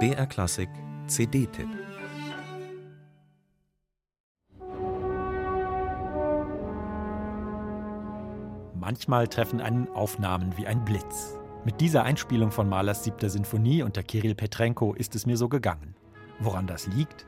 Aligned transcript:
BR 0.00 0.26
Klassik 0.26 0.68
CD-Tipp 1.06 1.68
Manchmal 8.74 9.28
treffen 9.28 9.60
einen 9.60 9.88
Aufnahmen 9.94 10.56
wie 10.56 10.66
ein 10.66 10.84
Blitz. 10.84 11.38
Mit 11.64 11.80
dieser 11.80 12.02
Einspielung 12.02 12.50
von 12.50 12.68
Mahlers 12.68 13.04
siebter 13.04 13.30
Sinfonie 13.30 13.84
unter 13.84 14.02
Kirill 14.02 14.34
Petrenko 14.34 14.94
ist 14.94 15.14
es 15.14 15.24
mir 15.24 15.36
so 15.36 15.48
gegangen. 15.48 15.94
Woran 16.40 16.66
das 16.66 16.88
liegt? 16.88 17.26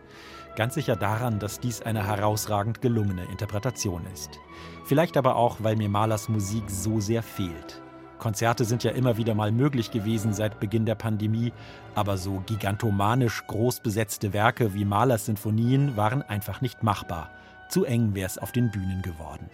Ganz 0.57 0.75
sicher 0.75 0.97
daran, 0.97 1.39
dass 1.39 1.61
dies 1.61 1.81
eine 1.83 2.05
herausragend 2.05 2.81
gelungene 2.81 3.25
Interpretation 3.27 4.05
ist. 4.13 4.41
Vielleicht 4.85 5.17
aber 5.17 5.37
auch, 5.37 5.59
weil 5.61 5.77
mir 5.77 5.89
Mahlers 5.89 6.29
Musik 6.29 6.65
so 6.69 6.99
sehr 6.99 7.23
fehlt. 7.23 7.83
Konzerte 8.19 8.65
sind 8.65 8.85
ja 8.85 8.93
immer 8.93 9.17
wieder 9.17 9.35
mal 9.35 9.53
möglich 9.53 9.91
gewesen 9.91 10.33
seit 10.33 10.61
Beginn 10.61 10.87
der 10.87 10.95
Pandemie, 10.95 11.53
aber 11.95 12.17
so 12.17 12.43
gigantomanisch 12.47 13.47
groß 13.47 13.81
besetzte 13.81 14.33
Werke 14.33 14.75
wie 14.75 14.85
Mahlers 14.85 15.27
Sinfonien 15.27 15.97
waren 15.97 16.23
einfach 16.23 16.61
nicht 16.61 16.83
machbar. 16.83 17.31
Zu 17.69 17.85
eng 17.85 18.15
wäre 18.15 18.27
es 18.27 18.39
auf 18.39 18.53
den 18.53 18.71
Bühnen 18.71 19.03
geworden. 19.03 19.51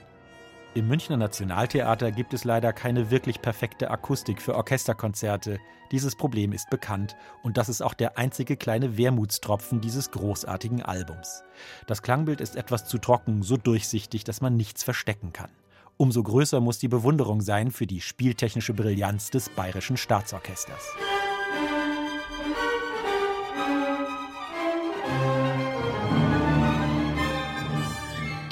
Im 0.75 0.89
Münchner 0.89 1.19
Nationaltheater 1.19 2.13
gibt 2.13 2.33
es 2.33 2.45
leider 2.45 2.73
keine 2.73 3.11
wirklich 3.11 3.43
perfekte 3.43 3.91
Akustik 3.91 4.41
für 4.41 4.55
Orchesterkonzerte. 4.55 5.59
Dieses 5.91 6.17
Problem 6.17 6.53
ist 6.53 6.71
bekannt 6.71 7.15
und 7.43 7.59
das 7.59 7.69
ist 7.69 7.83
auch 7.83 7.93
der 7.93 8.17
einzige 8.17 8.57
kleine 8.57 8.97
Wermutstropfen 8.97 9.83
dieses 9.83 10.11
großartigen 10.13 10.83
Albums. 10.83 11.45
Das 11.87 12.01
Klangbild 12.01 12.41
ist 12.41 12.57
etwas 12.57 12.87
zu 12.87 12.97
trocken, 12.97 13.43
so 13.43 13.59
durchsichtig, 13.59 14.25
dass 14.25 14.41
man 14.41 14.57
nichts 14.57 14.83
verstecken 14.83 15.35
kann. 15.35 15.51
Umso 15.97 16.23
größer 16.23 16.61
muss 16.61 16.79
die 16.79 16.89
Bewunderung 16.89 17.41
sein 17.41 17.71
für 17.71 17.87
die 17.87 18.01
spieltechnische 18.01 18.75
Brillanz 18.75 19.31
des 19.31 19.49
Bayerischen 19.49 19.97
Staatsorchesters. 19.97 20.83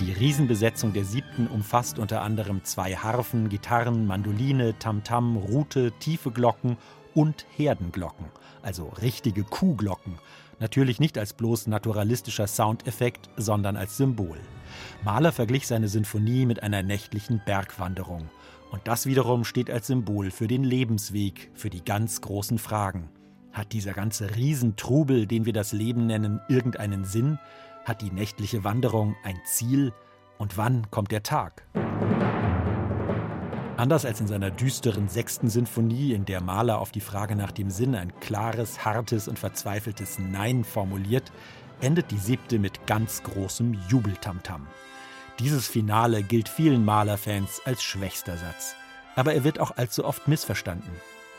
Die 0.00 0.12
Riesenbesetzung 0.12 0.92
der 0.92 1.04
siebten 1.04 1.46
umfasst 1.46 1.98
unter 1.98 2.22
anderem 2.22 2.62
zwei 2.64 2.94
Harfen, 2.94 3.48
Gitarren, 3.48 4.06
Mandoline, 4.06 4.78
Tamtam, 4.78 5.36
Rute, 5.36 5.92
tiefe 5.98 6.30
Glocken 6.30 6.76
und 7.14 7.46
Herdenglocken, 7.56 8.26
also 8.62 8.92
richtige 9.00 9.44
Kuhglocken. 9.44 10.18
Natürlich 10.60 11.00
nicht 11.00 11.16
als 11.16 11.32
bloß 11.32 11.66
naturalistischer 11.66 12.46
Soundeffekt, 12.46 13.30
sondern 13.36 13.76
als 13.76 13.96
Symbol. 13.96 14.38
Mahler 15.02 15.32
verglich 15.32 15.66
seine 15.66 15.88
Sinfonie 15.88 16.44
mit 16.44 16.62
einer 16.62 16.82
nächtlichen 16.82 17.40
Bergwanderung. 17.44 18.28
Und 18.70 18.86
das 18.86 19.06
wiederum 19.06 19.44
steht 19.44 19.70
als 19.70 19.88
Symbol 19.88 20.30
für 20.30 20.46
den 20.46 20.62
Lebensweg, 20.62 21.50
für 21.54 21.70
die 21.70 21.82
ganz 21.82 22.20
großen 22.20 22.58
Fragen. 22.58 23.08
Hat 23.52 23.72
dieser 23.72 23.94
ganze 23.94 24.36
Riesentrubel, 24.36 25.26
den 25.26 25.44
wir 25.44 25.52
das 25.52 25.72
Leben 25.72 26.06
nennen, 26.06 26.40
irgendeinen 26.48 27.04
Sinn? 27.04 27.38
Hat 27.84 28.02
die 28.02 28.12
nächtliche 28.12 28.62
Wanderung 28.62 29.16
ein 29.24 29.40
Ziel? 29.44 29.92
Und 30.38 30.56
wann 30.56 30.90
kommt 30.90 31.10
der 31.10 31.22
Tag? 31.22 31.64
Anders 33.80 34.04
als 34.04 34.20
in 34.20 34.26
seiner 34.26 34.50
düsteren 34.50 35.08
sechsten 35.08 35.48
Sinfonie, 35.48 36.12
in 36.12 36.26
der 36.26 36.42
Mahler 36.42 36.80
auf 36.80 36.92
die 36.92 37.00
Frage 37.00 37.34
nach 37.34 37.50
dem 37.50 37.70
Sinn 37.70 37.94
ein 37.94 38.12
klares, 38.20 38.84
hartes 38.84 39.26
und 39.26 39.38
verzweifeltes 39.38 40.18
Nein 40.18 40.64
formuliert, 40.64 41.32
endet 41.80 42.10
die 42.10 42.18
siebte 42.18 42.58
mit 42.58 42.86
ganz 42.86 43.22
großem 43.22 43.72
Jubeltamtam. 43.88 44.66
Dieses 45.38 45.66
Finale 45.66 46.22
gilt 46.22 46.50
vielen 46.50 46.84
Mahler-Fans 46.84 47.62
als 47.64 47.82
schwächster 47.82 48.36
Satz. 48.36 48.74
Aber 49.16 49.32
er 49.32 49.44
wird 49.44 49.58
auch 49.58 49.74
allzu 49.78 50.04
oft 50.04 50.28
missverstanden. 50.28 50.92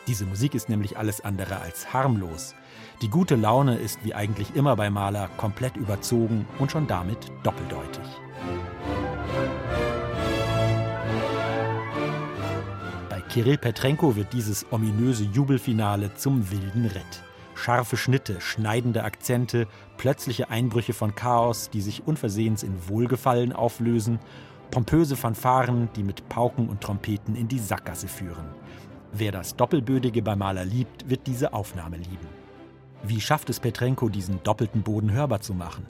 Diese 0.08 0.26
Musik 0.26 0.56
ist 0.56 0.68
nämlich 0.68 0.98
alles 0.98 1.22
andere 1.22 1.60
als 1.60 1.94
harmlos. 1.94 2.56
Die 3.04 3.10
gute 3.10 3.36
Laune 3.36 3.76
ist 3.78 4.04
wie 4.04 4.16
eigentlich 4.16 4.56
immer 4.56 4.76
bei 4.76 4.90
Mahler 4.90 5.30
komplett 5.38 5.78
überzogen 5.78 6.48
und 6.58 6.72
schon 6.72 6.88
damit 6.88 7.20
doppeldeutig. 7.44 8.08
Kirill 13.32 13.58
Petrenko 13.58 14.18
wird 14.18 14.34
dieses 14.34 14.66
ominöse 14.72 15.24
Jubelfinale 15.24 16.14
zum 16.16 16.52
wilden 16.52 16.84
Ritt. 16.88 17.24
Scharfe 17.56 17.96
Schnitte, 17.96 18.42
schneidende 18.42 19.06
Akzente, 19.06 19.70
plötzliche 19.96 20.50
Einbrüche 20.50 20.92
von 20.92 21.16
Chaos, 21.16 21.70
die 21.70 21.80
sich 21.80 22.06
unversehens 22.06 22.62
in 22.62 22.90
Wohlgefallen 22.90 23.54
auflösen, 23.54 24.20
pompöse 24.70 25.16
Fanfaren, 25.16 25.88
die 25.96 26.04
mit 26.04 26.28
Pauken 26.28 26.68
und 26.68 26.82
Trompeten 26.82 27.38
in 27.38 27.48
die 27.48 27.60
Sackgasse 27.60 28.10
führen. 28.10 28.50
Wer 29.14 29.32
das 29.32 29.56
Doppelbödige 29.56 30.22
bei 30.22 30.36
Maler 30.36 30.66
liebt, 30.66 31.10
wird 31.10 31.26
diese 31.26 31.54
Aufnahme 31.54 31.96
lieben. 31.96 32.28
Wie 33.02 33.22
schafft 33.22 33.50
es 33.50 33.62
Petrenko, 33.62 34.10
diesen 34.10 34.44
doppelten 34.44 34.84
Boden 34.84 35.10
hörbar 35.10 35.40
zu 35.40 35.54
machen? 35.54 35.86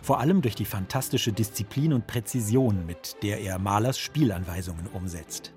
Vor 0.00 0.20
allem 0.20 0.42
durch 0.42 0.54
die 0.54 0.64
fantastische 0.64 1.32
Disziplin 1.32 1.92
und 1.92 2.06
Präzision, 2.06 2.86
mit 2.86 3.16
der 3.24 3.40
er 3.40 3.58
Malers 3.58 3.98
Spielanweisungen 3.98 4.86
umsetzt. 4.92 5.52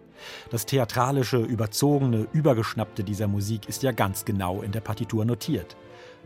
Das 0.49 0.65
theatralische, 0.65 1.37
überzogene, 1.37 2.27
übergeschnappte 2.33 3.03
dieser 3.03 3.27
Musik 3.27 3.67
ist 3.67 3.83
ja 3.83 3.91
ganz 3.91 4.25
genau 4.25 4.61
in 4.61 4.71
der 4.71 4.81
Partitur 4.81 5.25
notiert. 5.25 5.75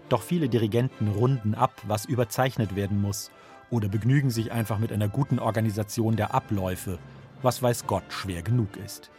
Doch 0.10 0.22
viele 0.22 0.50
Dirigenten 0.50 1.08
runden 1.08 1.56
ab, 1.56 1.82
was 1.88 2.06
überzeichnet 2.06 2.76
werden 2.76 3.02
muss, 3.02 3.32
oder 3.70 3.88
begnügen 3.88 4.30
sich 4.30 4.52
einfach 4.52 4.78
mit 4.78 4.92
einer 4.92 5.08
guten 5.08 5.40
Organisation 5.40 6.16
der 6.16 6.34
Abläufe, 6.34 7.00
was 7.42 7.64
weiß 7.64 7.88
Gott 7.88 8.04
schwer 8.10 8.42
genug 8.42 8.78
ist. 8.78 9.10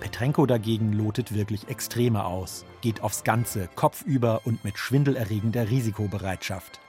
Petrenko 0.00 0.44
dagegen 0.44 0.92
lotet 0.92 1.34
wirklich 1.34 1.68
Extreme 1.68 2.24
aus, 2.24 2.64
geht 2.82 3.00
aufs 3.00 3.24
Ganze, 3.24 3.68
kopfüber 3.74 4.42
und 4.44 4.64
mit 4.64 4.78
schwindelerregender 4.78 5.70
Risikobereitschaft. 5.70 6.80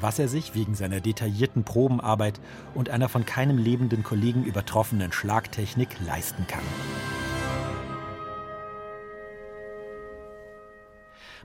Was 0.00 0.18
er 0.18 0.28
sich 0.28 0.54
wegen 0.54 0.74
seiner 0.74 1.00
detaillierten 1.00 1.64
Probenarbeit 1.64 2.40
und 2.74 2.90
einer 2.90 3.08
von 3.08 3.24
keinem 3.24 3.58
lebenden 3.58 4.02
Kollegen 4.02 4.44
übertroffenen 4.44 5.12
Schlagtechnik 5.12 5.88
leisten 6.06 6.46
kann. 6.46 6.64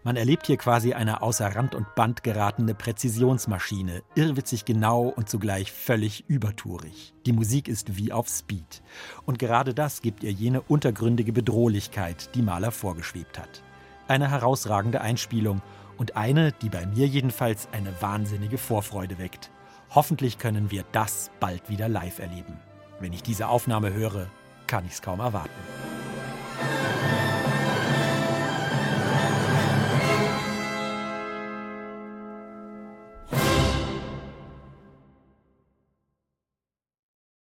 Man 0.06 0.18
erlebt 0.18 0.46
hier 0.46 0.58
quasi 0.58 0.94
eine 0.94 1.24
außer 1.24 1.56
Rand 1.56 1.74
und 1.74 1.96
Band 1.96 2.22
geratene 2.22 2.76
Präzisionsmaschine, 2.76 4.04
irrwitzig 4.14 4.64
genau 4.64 5.08
und 5.08 5.30
zugleich 5.30 5.72
völlig 5.72 6.30
übertourig. 6.30 7.16
Die 7.26 7.34
Musik 7.34 7.68
ist 7.68 7.98
wie 7.98 8.12
auf 8.12 8.30
Speed. 8.30 8.84
Und 9.26 9.40
gerade 9.40 9.74
das 9.74 10.04
gibt 10.04 10.24
ihr 10.24 10.32
jene 10.32 10.62
untergründige 10.62 11.34
Bedrohlichkeit, 11.34 12.36
die 12.36 12.44
Maler 12.44 12.70
vorgeschwebt 12.70 13.40
hat. 13.40 13.64
Eine 14.08 14.30
herausragende 14.30 15.02
Einspielung 15.02 15.64
und 15.98 16.16
eine, 16.16 16.52
die 16.52 16.70
bei 16.70 16.86
mir 16.86 17.08
jedenfalls 17.08 17.68
eine 17.72 17.94
wahnsinnige 18.02 18.58
Vorfreude 18.58 19.18
weckt. 19.18 19.52
Hoffentlich 19.92 20.38
können 20.38 20.72
wir 20.72 20.84
das 20.92 21.32
bald 21.40 21.70
wieder 21.70 21.88
live 21.88 22.20
erleben. 22.20 22.60
Wenn 23.00 23.14
ich 23.14 23.24
diese 23.24 23.48
Aufnahme 23.48 23.94
höre, 23.94 24.28
kann 24.68 24.86
ich 24.86 24.94
es 24.94 25.02
kaum 25.02 25.20
erwarten. 25.20 25.50